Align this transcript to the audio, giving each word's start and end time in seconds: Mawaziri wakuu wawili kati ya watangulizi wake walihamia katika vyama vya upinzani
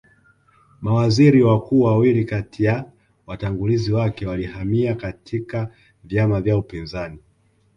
Mawaziri 0.81 1.43
wakuu 1.43 1.81
wawili 1.81 2.25
kati 2.25 2.63
ya 2.63 2.91
watangulizi 3.27 3.93
wake 3.93 4.25
walihamia 4.25 4.95
katika 4.95 5.71
vyama 6.03 6.41
vya 6.41 6.57
upinzani 6.57 7.19